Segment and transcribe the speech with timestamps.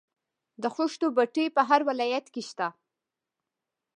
[0.61, 2.67] د خښتو بټۍ په هر ولایت کې شته